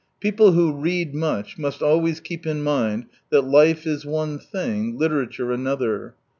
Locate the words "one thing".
4.03-4.97